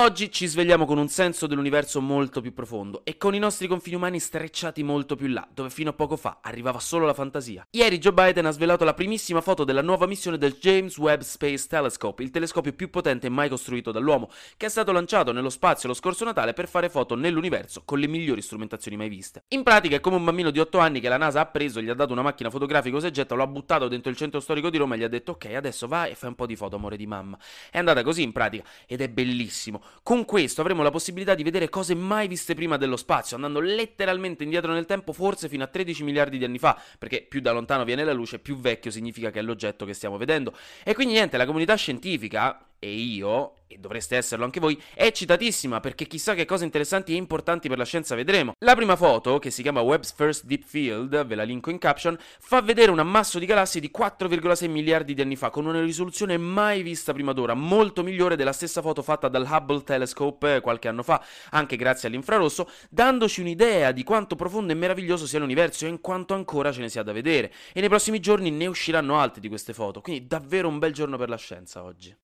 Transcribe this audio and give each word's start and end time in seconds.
Oggi 0.00 0.30
ci 0.30 0.46
svegliamo 0.46 0.84
con 0.84 0.96
un 0.96 1.08
senso 1.08 1.48
dell'universo 1.48 2.00
molto 2.00 2.40
più 2.40 2.54
profondo 2.54 3.00
e 3.04 3.16
con 3.16 3.34
i 3.34 3.40
nostri 3.40 3.66
confini 3.66 3.96
umani 3.96 4.20
strecciati 4.20 4.84
molto 4.84 5.16
più 5.16 5.26
là, 5.26 5.44
dove 5.52 5.70
fino 5.70 5.90
a 5.90 5.92
poco 5.92 6.16
fa 6.16 6.38
arrivava 6.40 6.78
solo 6.78 7.04
la 7.04 7.14
fantasia. 7.14 7.66
Ieri 7.72 7.98
Joe 7.98 8.12
Biden 8.12 8.46
ha 8.46 8.52
svelato 8.52 8.84
la 8.84 8.94
primissima 8.94 9.40
foto 9.40 9.64
della 9.64 9.82
nuova 9.82 10.06
missione 10.06 10.38
del 10.38 10.56
James 10.60 10.96
Webb 10.98 11.22
Space 11.22 11.66
Telescope, 11.66 12.22
il 12.22 12.30
telescopio 12.30 12.74
più 12.74 12.90
potente 12.90 13.28
mai 13.28 13.48
costruito 13.48 13.90
dall'uomo, 13.90 14.30
che 14.56 14.66
è 14.66 14.68
stato 14.68 14.92
lanciato 14.92 15.32
nello 15.32 15.50
spazio 15.50 15.88
lo 15.88 15.94
scorso 15.94 16.24
Natale 16.24 16.52
per 16.52 16.68
fare 16.68 16.88
foto 16.88 17.16
nell'universo 17.16 17.82
con 17.84 17.98
le 17.98 18.06
migliori 18.06 18.40
strumentazioni 18.40 18.96
mai 18.96 19.08
viste. 19.08 19.42
In 19.48 19.64
pratica 19.64 19.96
è 19.96 20.00
come 20.00 20.14
un 20.14 20.24
bambino 20.24 20.52
di 20.52 20.60
8 20.60 20.78
anni 20.78 21.00
che 21.00 21.08
la 21.08 21.16
NASA 21.16 21.40
ha 21.40 21.46
preso, 21.46 21.80
gli 21.80 21.90
ha 21.90 21.94
dato 21.94 22.12
una 22.12 22.22
macchina 22.22 22.50
fotografica 22.50 22.94
Osegetta, 22.94 23.34
lo 23.34 23.42
ha 23.42 23.48
buttato 23.48 23.88
dentro 23.88 24.12
il 24.12 24.16
centro 24.16 24.38
storico 24.38 24.70
di 24.70 24.76
Roma 24.76 24.94
e 24.94 24.98
gli 24.98 25.02
ha 25.02 25.08
detto 25.08 25.32
ok 25.32 25.46
adesso 25.56 25.88
vai 25.88 26.12
e 26.12 26.14
fai 26.14 26.28
un 26.28 26.36
po' 26.36 26.46
di 26.46 26.54
foto 26.54 26.76
amore 26.76 26.96
di 26.96 27.08
mamma. 27.08 27.36
È 27.68 27.78
andata 27.78 28.04
così 28.04 28.22
in 28.22 28.30
pratica 28.30 28.62
ed 28.86 29.00
è 29.00 29.08
bellissimo. 29.08 29.86
Con 30.02 30.24
questo 30.24 30.60
avremo 30.60 30.82
la 30.82 30.90
possibilità 30.90 31.34
di 31.34 31.42
vedere 31.42 31.68
cose 31.68 31.94
mai 31.94 32.28
viste 32.28 32.54
prima 32.54 32.76
dello 32.76 32.96
spazio, 32.96 33.36
andando 33.36 33.60
letteralmente 33.60 34.44
indietro 34.44 34.72
nel 34.72 34.86
tempo, 34.86 35.12
forse 35.12 35.48
fino 35.48 35.64
a 35.64 35.66
13 35.66 36.02
miliardi 36.02 36.38
di 36.38 36.44
anni 36.44 36.58
fa, 36.58 36.80
perché 36.98 37.26
più 37.28 37.40
da 37.40 37.52
lontano 37.52 37.84
viene 37.84 38.04
la 38.04 38.12
luce, 38.12 38.38
più 38.38 38.58
vecchio 38.58 38.90
significa 38.90 39.30
che 39.30 39.40
è 39.40 39.42
l'oggetto 39.42 39.84
che 39.84 39.92
stiamo 39.92 40.16
vedendo. 40.16 40.54
E 40.82 40.94
quindi 40.94 41.14
niente, 41.14 41.36
la 41.36 41.46
comunità 41.46 41.74
scientifica 41.74 42.62
e 42.78 42.92
io, 42.92 43.54
e 43.66 43.76
dovreste 43.78 44.16
esserlo 44.16 44.44
anche 44.44 44.60
voi, 44.60 44.80
è 44.94 45.04
eccitatissima 45.04 45.80
perché 45.80 46.06
chissà 46.06 46.34
che 46.34 46.44
cose 46.44 46.64
interessanti 46.64 47.12
e 47.12 47.16
importanti 47.16 47.68
per 47.68 47.78
la 47.78 47.84
scienza 47.84 48.14
vedremo. 48.14 48.52
La 48.60 48.74
prima 48.74 48.96
foto, 48.96 49.38
che 49.38 49.50
si 49.50 49.62
chiama 49.62 49.80
Webb's 49.80 50.12
First 50.12 50.44
Deep 50.44 50.64
Field, 50.64 51.26
ve 51.26 51.34
la 51.34 51.42
linko 51.42 51.70
in 51.70 51.78
caption, 51.78 52.16
fa 52.38 52.62
vedere 52.62 52.90
un 52.90 52.98
ammasso 52.98 53.38
di 53.38 53.46
galassie 53.46 53.80
di 53.80 53.90
4,6 53.96 54.70
miliardi 54.70 55.14
di 55.14 55.20
anni 55.20 55.36
fa, 55.36 55.50
con 55.50 55.66
una 55.66 55.80
risoluzione 55.80 56.38
mai 56.38 56.82
vista 56.82 57.12
prima 57.12 57.32
d'ora, 57.32 57.54
molto 57.54 58.02
migliore 58.02 58.36
della 58.36 58.52
stessa 58.52 58.80
foto 58.80 59.02
fatta 59.02 59.28
dal 59.28 59.46
Hubble 59.48 59.82
Telescope 59.82 60.56
eh, 60.56 60.60
qualche 60.60 60.88
anno 60.88 61.02
fa, 61.02 61.22
anche 61.50 61.76
grazie 61.76 62.08
all'infrarosso, 62.08 62.70
dandoci 62.88 63.40
un'idea 63.40 63.92
di 63.92 64.04
quanto 64.04 64.36
profondo 64.36 64.72
e 64.72 64.76
meraviglioso 64.76 65.26
sia 65.26 65.38
l'universo 65.40 65.84
e 65.84 65.88
in 65.88 66.00
quanto 66.00 66.34
ancora 66.34 66.72
ce 66.72 66.80
ne 66.80 66.88
sia 66.88 67.02
da 67.02 67.12
vedere. 67.12 67.52
E 67.72 67.80
nei 67.80 67.88
prossimi 67.88 68.20
giorni 68.20 68.50
ne 68.50 68.66
usciranno 68.66 69.18
altre 69.18 69.40
di 69.40 69.48
queste 69.48 69.74
foto, 69.74 70.00
quindi 70.00 70.26
davvero 70.26 70.68
un 70.68 70.78
bel 70.78 70.92
giorno 70.92 71.16
per 71.16 71.28
la 71.28 71.36
scienza 71.36 71.82
oggi. 71.82 72.14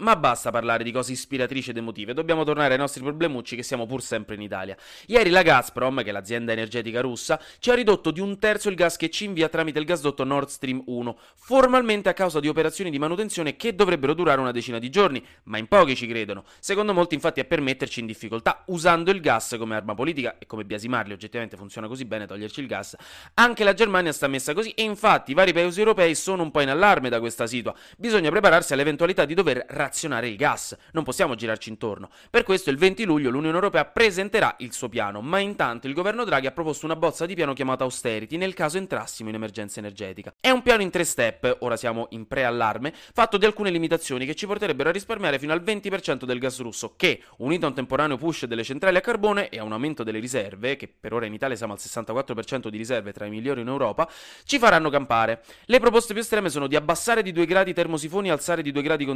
Ma 0.00 0.16
basta 0.16 0.50
parlare 0.50 0.82
di 0.82 0.92
cose 0.92 1.12
ispiratrici 1.12 1.70
ed 1.70 1.76
emotive, 1.76 2.14
dobbiamo 2.14 2.42
tornare 2.42 2.72
ai 2.72 2.78
nostri 2.78 3.02
problemucci 3.02 3.54
che 3.54 3.62
siamo 3.62 3.84
pur 3.84 4.00
sempre 4.00 4.34
in 4.34 4.40
Italia. 4.40 4.74
Ieri 5.06 5.28
la 5.28 5.42
Gazprom, 5.42 6.02
che 6.02 6.08
è 6.08 6.12
l'azienda 6.12 6.52
energetica 6.52 7.02
russa, 7.02 7.38
ci 7.58 7.70
ha 7.70 7.74
ridotto 7.74 8.10
di 8.10 8.18
un 8.18 8.38
terzo 8.38 8.70
il 8.70 8.76
gas 8.76 8.96
che 8.96 9.10
ci 9.10 9.26
invia 9.26 9.50
tramite 9.50 9.78
il 9.78 9.84
gasdotto 9.84 10.24
Nord 10.24 10.48
Stream 10.48 10.82
1, 10.86 11.18
formalmente 11.34 12.08
a 12.08 12.14
causa 12.14 12.40
di 12.40 12.48
operazioni 12.48 12.90
di 12.90 12.98
manutenzione 12.98 13.56
che 13.56 13.74
dovrebbero 13.74 14.14
durare 14.14 14.40
una 14.40 14.52
decina 14.52 14.78
di 14.78 14.88
giorni, 14.88 15.22
ma 15.44 15.58
in 15.58 15.66
pochi 15.66 15.94
ci 15.94 16.06
credono. 16.06 16.44
Secondo 16.60 16.94
molti 16.94 17.14
infatti 17.14 17.40
è 17.40 17.44
per 17.44 17.60
metterci 17.60 18.00
in 18.00 18.06
difficoltà, 18.06 18.62
usando 18.68 19.10
il 19.10 19.20
gas 19.20 19.54
come 19.58 19.76
arma 19.76 19.94
politica 19.94 20.36
e 20.38 20.46
come 20.46 20.64
biasimarli, 20.64 21.12
oggettivamente 21.12 21.58
funziona 21.58 21.88
così 21.88 22.06
bene 22.06 22.26
toglierci 22.26 22.60
il 22.60 22.66
gas. 22.66 22.96
Anche 23.34 23.64
la 23.64 23.74
Germania 23.74 24.12
sta 24.12 24.28
messa 24.28 24.54
così 24.54 24.70
e 24.70 24.82
infatti 24.82 25.32
i 25.32 25.34
vari 25.34 25.52
paesi 25.52 25.78
europei 25.78 26.14
sono 26.14 26.42
un 26.42 26.50
po' 26.50 26.62
in 26.62 26.70
allarme 26.70 27.10
da 27.10 27.20
questa 27.20 27.46
situa. 27.46 27.74
Bisogna 27.98 28.30
prepararsi 28.30 28.72
all'eventualità 28.72 29.26
di 29.26 29.34
dover 29.34 29.66
razionare 29.90 30.28
il 30.28 30.36
gas, 30.36 30.76
non 30.92 31.02
possiamo 31.02 31.34
girarci 31.34 31.68
intorno. 31.68 32.10
Per 32.30 32.44
questo 32.44 32.70
il 32.70 32.78
20 32.78 33.04
luglio 33.04 33.30
l'Unione 33.30 33.56
Europea 33.56 33.84
presenterà 33.84 34.54
il 34.58 34.72
suo 34.72 34.88
piano, 34.88 35.20
ma 35.20 35.40
intanto 35.40 35.88
il 35.88 35.94
governo 35.94 36.24
Draghi 36.24 36.46
ha 36.46 36.52
proposto 36.52 36.86
una 36.86 36.94
bozza 36.94 37.26
di 37.26 37.34
piano 37.34 37.52
chiamata 37.52 37.82
austerity 37.82 38.36
nel 38.36 38.54
caso 38.54 38.78
entrassimo 38.78 39.28
in 39.28 39.34
emergenza 39.34 39.80
energetica. 39.80 40.32
È 40.38 40.50
un 40.50 40.62
piano 40.62 40.82
in 40.82 40.90
tre 40.90 41.02
step, 41.04 41.56
ora 41.60 41.76
siamo 41.76 42.06
in 42.10 42.28
pre-allarme, 42.28 42.94
fatto 43.12 43.36
di 43.36 43.44
alcune 43.44 43.70
limitazioni 43.70 44.24
che 44.24 44.36
ci 44.36 44.46
porterebbero 44.46 44.88
a 44.88 44.92
risparmiare 44.92 45.38
fino 45.40 45.52
al 45.52 45.62
20% 45.62 46.24
del 46.24 46.38
gas 46.38 46.60
russo 46.60 46.94
che, 46.96 47.22
unito 47.38 47.66
a 47.66 47.70
un 47.70 47.74
temporaneo 47.74 48.16
push 48.16 48.46
delle 48.46 48.62
centrali 48.62 48.96
a 48.96 49.00
carbone 49.00 49.48
e 49.48 49.58
a 49.58 49.64
un 49.64 49.72
aumento 49.72 50.04
delle 50.04 50.20
riserve, 50.20 50.76
che 50.76 50.88
per 50.88 51.12
ora 51.12 51.26
in 51.26 51.34
Italia 51.34 51.56
siamo 51.56 51.72
al 51.72 51.80
64% 51.80 52.68
di 52.68 52.78
riserve 52.78 53.12
tra 53.12 53.26
i 53.26 53.30
migliori 53.30 53.62
in 53.62 53.68
Europa, 53.68 54.08
ci 54.44 54.58
faranno 54.58 54.88
campare. 54.88 55.42
Le 55.64 55.80
proposte 55.80 56.12
più 56.12 56.22
estreme 56.22 56.48
sono 56.48 56.68
di 56.68 56.76
abbassare 56.76 57.22
di 57.22 57.32
2 57.32 57.44
gradi 57.44 57.72
termosifoni 57.72 58.28
e 58.28 58.30
alzare 58.30 58.62
di 58.62 58.70
2 58.70 58.82
gradi 58.82 59.02
i 59.02 59.06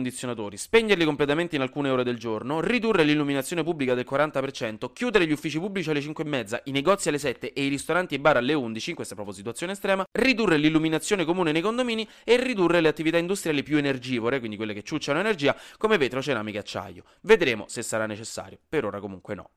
condizionatori, 0.55 0.57
spegnerli 0.57 1.05
completamente 1.05 1.57
in 1.57 1.63
alcune 1.63 1.91
ore 1.91 2.05
del 2.05 2.19
giorno, 2.19 2.61
ridurre 2.61 3.05
l'illuminazione 3.05 3.63
pubblica 3.63 3.95
del 3.95 4.07
40%, 4.09 4.93
chiudere 4.93 5.27
gli 5.27 5.33
uffici 5.33 5.59
pubblici 5.59 5.91
alle 5.91 6.01
5 6.01 6.25
e 6.25 6.27
mezza, 6.27 6.61
i 6.65 6.71
negozi 6.71 7.09
alle 7.09 7.19
7 7.19 7.53
e 7.53 7.65
i 7.65 7.69
ristoranti 7.69 8.15
e 8.15 8.21
bar 8.21 8.37
alle 8.37 8.55
11, 8.55 8.95
questa 8.95 9.13
è 9.13 9.17
proprio 9.17 9.37
situazione 9.37 9.73
estrema, 9.73 10.05
ridurre 10.13 10.57
l'illuminazione 10.57 11.25
comune 11.25 11.53
nei 11.53 11.63
condomini 11.63 12.09
e 12.25 12.37
ridurre 12.37 12.81
le 12.81 12.89
attività 12.89 13.19
industriali 13.19 13.63
più 13.63 13.77
energivore, 13.77 14.39
quindi 14.39 14.57
quelle 14.57 14.75
che 14.75 14.83
ciucciano 14.83 15.19
energia, 15.19 15.57
come 15.77 15.99
vetro, 15.99 16.23
ceramica 16.23 16.59
e 16.59 16.61
acciaio. 16.61 17.05
Vedremo 17.23 17.67
se 17.69 17.83
sarà 17.83 18.07
necessario, 18.07 18.59
per 18.69 18.85
ora 18.85 19.01
comunque 19.01 19.35
no. 19.35 19.51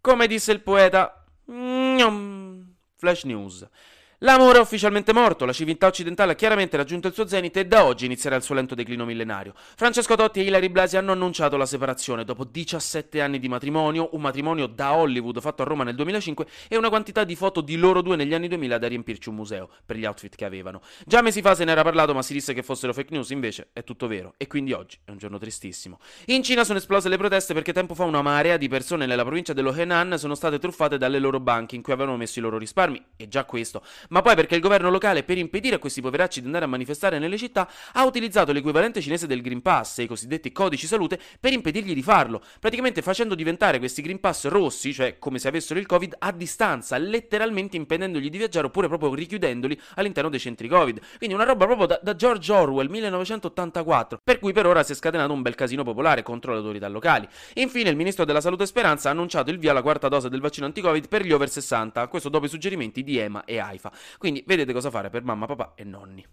Come 0.00 0.26
disse 0.26 0.52
il 0.52 0.62
poeta, 0.62 1.24
Flash 2.96 3.24
News. 3.24 3.68
L'amore 4.22 4.58
è 4.58 4.60
ufficialmente 4.60 5.14
morto, 5.14 5.46
la 5.46 5.52
civiltà 5.54 5.86
occidentale 5.86 6.32
ha 6.32 6.34
chiaramente 6.34 6.76
raggiunto 6.76 7.08
il 7.08 7.14
suo 7.14 7.26
zenit 7.26 7.56
e 7.56 7.64
da 7.64 7.86
oggi 7.86 8.04
inizierà 8.04 8.36
il 8.36 8.42
suo 8.42 8.54
lento 8.54 8.74
declino 8.74 9.06
millenario. 9.06 9.54
Francesco 9.56 10.14
Totti 10.14 10.40
e 10.40 10.42
Hilary 10.42 10.68
Blasi 10.68 10.98
hanno 10.98 11.12
annunciato 11.12 11.56
la 11.56 11.64
separazione 11.64 12.22
dopo 12.22 12.44
17 12.44 13.18
anni 13.22 13.38
di 13.38 13.48
matrimonio, 13.48 14.10
un 14.12 14.20
matrimonio 14.20 14.66
da 14.66 14.92
Hollywood 14.92 15.40
fatto 15.40 15.62
a 15.62 15.64
Roma 15.64 15.84
nel 15.84 15.94
2005 15.94 16.46
e 16.68 16.76
una 16.76 16.90
quantità 16.90 17.24
di 17.24 17.34
foto 17.34 17.62
di 17.62 17.78
loro 17.78 18.02
due 18.02 18.14
negli 18.16 18.34
anni 18.34 18.48
2000 18.48 18.76
da 18.76 18.88
riempirci 18.88 19.30
un 19.30 19.36
museo 19.36 19.70
per 19.86 19.96
gli 19.96 20.04
outfit 20.04 20.36
che 20.36 20.44
avevano. 20.44 20.82
Già 21.06 21.22
mesi 21.22 21.40
fa 21.40 21.54
se 21.54 21.64
ne 21.64 21.72
era 21.72 21.82
parlato 21.82 22.12
ma 22.12 22.20
si 22.20 22.34
disse 22.34 22.52
che 22.52 22.62
fossero 22.62 22.92
fake 22.92 23.14
news, 23.14 23.30
invece 23.30 23.70
è 23.72 23.82
tutto 23.84 24.06
vero 24.06 24.34
e 24.36 24.46
quindi 24.46 24.74
oggi 24.74 24.98
è 25.02 25.12
un 25.12 25.16
giorno 25.16 25.38
tristissimo. 25.38 25.98
In 26.26 26.42
Cina 26.42 26.64
sono 26.64 26.76
esplose 26.76 27.08
le 27.08 27.16
proteste 27.16 27.54
perché 27.54 27.72
tempo 27.72 27.94
fa 27.94 28.04
una 28.04 28.20
marea 28.20 28.58
di 28.58 28.68
persone 28.68 29.06
nella 29.06 29.24
provincia 29.24 29.54
dello 29.54 29.72
Henan 29.72 30.18
sono 30.18 30.34
state 30.34 30.58
truffate 30.58 30.98
dalle 30.98 31.18
loro 31.18 31.40
banche 31.40 31.74
in 31.74 31.80
cui 31.80 31.94
avevano 31.94 32.18
messo 32.18 32.38
i 32.38 32.42
loro 32.42 32.58
risparmi 32.58 33.02
e 33.16 33.26
già 33.26 33.46
questo 33.46 33.82
ma 34.10 34.22
poi 34.22 34.34
perché 34.34 34.54
il 34.54 34.60
governo 34.60 34.90
locale, 34.90 35.22
per 35.22 35.38
impedire 35.38 35.76
a 35.76 35.78
questi 35.78 36.00
poveracci 36.00 36.40
di 36.40 36.46
andare 36.46 36.64
a 36.64 36.68
manifestare 36.68 37.18
nelle 37.18 37.36
città, 37.36 37.68
ha 37.92 38.04
utilizzato 38.04 38.52
l'equivalente 38.52 39.00
cinese 39.00 39.26
del 39.26 39.40
Green 39.40 39.62
Pass 39.62 39.98
i 39.98 40.06
cosiddetti 40.06 40.52
codici 40.52 40.86
salute 40.86 41.18
per 41.38 41.52
impedirgli 41.52 41.94
di 41.94 42.02
farlo, 42.02 42.42
praticamente 42.58 43.02
facendo 43.02 43.34
diventare 43.34 43.78
questi 43.78 44.02
Green 44.02 44.20
Pass 44.20 44.46
rossi, 44.48 44.92
cioè 44.92 45.18
come 45.18 45.38
se 45.38 45.48
avessero 45.48 45.78
il 45.78 45.86
Covid, 45.86 46.16
a 46.18 46.32
distanza, 46.32 46.96
letteralmente 46.98 47.76
impedendogli 47.76 48.30
di 48.30 48.38
viaggiare 48.38 48.66
oppure 48.66 48.88
proprio 48.88 49.14
richiudendoli 49.14 49.80
all'interno 49.94 50.30
dei 50.30 50.40
centri 50.40 50.68
Covid. 50.68 51.00
Quindi 51.18 51.34
una 51.34 51.44
roba 51.44 51.66
proprio 51.66 51.86
da, 51.86 52.00
da 52.02 52.14
George 52.14 52.52
Orwell 52.52 52.88
1984, 52.88 54.20
per 54.22 54.38
cui 54.38 54.52
per 54.52 54.66
ora 54.66 54.82
si 54.82 54.92
è 54.92 54.94
scatenato 54.94 55.32
un 55.32 55.42
bel 55.42 55.54
casino 55.54 55.84
popolare 55.84 56.22
contro 56.22 56.52
le 56.52 56.58
autorità 56.58 56.88
locali. 56.88 57.28
Infine 57.54 57.90
il 57.90 57.96
ministro 57.96 58.24
della 58.24 58.40
Salute 58.40 58.66
Speranza 58.66 59.08
ha 59.08 59.12
annunciato 59.12 59.50
il 59.50 59.58
via 59.58 59.70
alla 59.70 59.82
quarta 59.82 60.08
dose 60.08 60.28
del 60.28 60.40
vaccino 60.40 60.66
anti-Covid 60.66 61.08
per 61.08 61.24
gli 61.24 61.32
over 61.32 61.48
60, 61.48 62.06
questo 62.08 62.28
dopo 62.28 62.46
i 62.46 62.48
suggerimenti 62.48 63.02
di 63.02 63.18
EMA 63.18 63.44
e 63.44 63.58
AIFA. 63.58 63.92
Quindi 64.18 64.42
vedete 64.46 64.72
cosa 64.72 64.90
fare 64.90 65.10
per 65.10 65.22
mamma, 65.22 65.46
papà 65.46 65.74
e 65.74 65.84
nonni. 65.84 66.26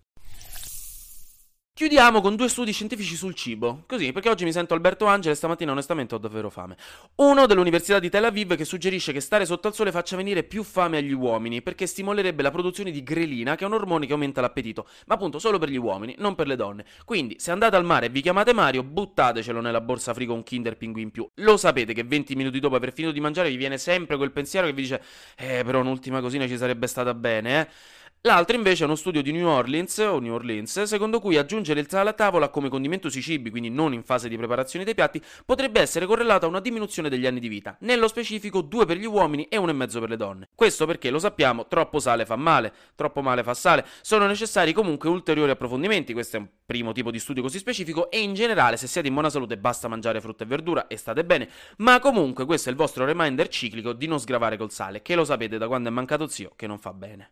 Chiudiamo 1.78 2.22
con 2.22 2.36
due 2.36 2.50
studi 2.50 2.72
scientifici 2.72 3.16
sul 3.16 3.36
cibo, 3.36 3.84
così 3.86 4.12
perché 4.12 4.30
oggi 4.30 4.44
mi 4.46 4.52
sento 4.52 4.74
Alberto 4.74 5.06
Angela 5.06 5.36
e 5.36 5.38
stamattina 5.38 5.74
onestamente 5.74 6.16
ho 6.16 6.18
davvero 6.18 6.50
fame. 6.50 6.76
Uno 7.18 7.46
dell'Università 7.46 8.00
di 8.00 8.10
Tel 8.10 8.24
Aviv 8.24 8.56
che 8.56 8.66
suggerisce 8.66 9.14
che 9.14 9.20
stare 9.20 9.46
sotto 9.46 9.68
al 9.68 9.76
sole 9.76 9.92
faccia 9.92 10.16
venire 10.16 10.42
più 10.42 10.64
fame 10.64 10.98
agli 10.98 11.12
uomini 11.12 11.62
perché 11.62 11.86
stimolerebbe 11.86 12.42
la 12.42 12.50
produzione 12.50 12.90
di 12.90 13.04
grelina 13.04 13.54
che 13.54 13.64
è 13.64 13.68
un 13.68 13.74
ormone 13.74 14.08
che 14.08 14.14
aumenta 14.14 14.42
l'appetito, 14.42 14.88
ma 15.06 15.14
appunto 15.14 15.38
solo 15.38 15.60
per 15.60 15.70
gli 15.70 15.78
uomini, 15.78 16.16
non 16.18 16.34
per 16.34 16.48
le 16.48 16.56
donne. 16.56 16.84
Quindi 17.06 17.36
se 17.38 17.52
andate 17.52 17.76
al 17.76 17.86
mare 17.86 18.08
e 18.08 18.10
vi 18.10 18.22
chiamate 18.22 18.54
Mario, 18.54 18.82
buttatecelo 18.82 19.62
nella 19.62 19.80
borsa 19.80 20.16
frigo 20.16 20.34
un 20.34 20.42
Kinder 20.42 20.78
Pinguin 20.78 21.12
più. 21.12 21.30
Lo 21.36 21.58
sapete 21.58 21.94
che 21.94 22.04
20 22.04 22.36
minuti 22.36 22.60
dopo 22.60 22.76
aver 22.76 22.92
finito 22.92 23.14
di 23.14 23.20
mangiare 23.20 23.50
vi 23.50 23.56
viene 23.56 23.78
sempre 23.78 24.18
quel 24.18 24.32
pensiero 24.32 24.66
che 24.66 24.74
vi 24.74 24.82
dice 24.82 25.00
"Eh, 25.38 25.62
però 25.64 25.82
un'ultima 25.82 26.22
cosina 26.22 26.48
ci 26.48 26.58
sarebbe 26.58 26.88
stata 26.88 27.14
bene, 27.14 27.60
eh". 27.60 27.68
L'altro 28.28 28.58
invece 28.58 28.84
è 28.84 28.86
uno 28.86 28.96
studio 28.96 29.22
di 29.22 29.32
New 29.32 29.48
Orleans, 29.48 30.00
New 30.00 30.34
Orleans, 30.34 30.84
secondo 30.84 31.22
cui 31.22 31.38
aggiungere 31.38 31.80
il 31.80 31.88
sale 31.88 32.02
alla 32.02 32.12
tavola 32.12 32.50
come 32.50 32.68
condimento 32.68 33.10
sui 33.10 33.22
cibi, 33.22 33.50
quindi 33.50 33.70
non 33.70 33.94
in 33.94 34.04
fase 34.04 34.28
di 34.28 34.36
preparazione 34.36 34.84
dei 34.84 34.94
piatti, 34.94 35.22
potrebbe 35.46 35.80
essere 35.80 36.06
correlata 36.06 36.46
a 36.46 36.50
una 36.50 36.60
diminuzione 36.60 37.08
degli 37.08 37.26
anni 37.26 37.40
di 37.40 37.48
vita. 37.48 37.78
Nello 37.80 38.10
specifico 38.10 38.60
due 38.60 38.86
per 38.86 38.98
gli 38.98 39.06
uomini 39.06 39.46
e 39.46 39.56
uno 39.56 39.72
e 39.72 39.74
mezzo 39.74 40.02
per 40.02 40.10
le 40.10 40.18
donne. 40.18 40.50
Questo 40.54 40.86
perché, 40.86 41.10
lo 41.10 41.20
sappiamo, 41.20 41.68
troppo 41.68 42.00
sale 42.00 42.26
fa 42.26 42.36
male, 42.36 42.74
troppo 42.96 43.22
male 43.22 43.44
fa 43.44 43.54
sale. 43.54 43.86
Sono 44.02 44.28
necessari 44.28 44.74
comunque 44.74 45.08
ulteriori 45.08 45.52
approfondimenti, 45.52 46.12
questo 46.12 46.36
è 46.36 46.40
un 46.42 46.50
primo 46.66 46.92
tipo 46.92 47.12
di 47.12 47.20
studio 47.20 47.42
così 47.42 47.60
specifico, 47.60 48.12
e 48.12 48.20
in 48.20 48.34
generale 48.34 48.76
se 48.76 48.88
siete 48.88 49.08
in 49.08 49.14
buona 49.14 49.30
salute 49.30 49.58
basta 49.58 49.88
mangiare 49.88 50.20
frutta 50.20 50.44
e 50.44 50.48
verdura 50.48 50.88
e 50.88 50.98
state 50.98 51.24
bene, 51.24 51.48
ma 51.78 52.02
comunque 52.02 52.44
questo 52.44 52.68
è 52.68 52.74
il 52.74 52.78
vostro 52.78 53.06
reminder 53.06 53.48
ciclico 53.48 53.94
di 53.94 54.06
non 54.06 54.20
sgravare 54.20 54.58
col 54.58 54.70
sale, 54.70 55.02
che 55.02 55.16
lo 55.16 55.24
sapete 55.24 55.58
da 55.58 55.68
quando 55.68 55.88
è 55.88 55.94
mancato 55.94 56.28
zio 56.28 56.52
che 56.58 56.68
non 56.68 56.78
fa 56.78 56.92
bene. 56.92 57.32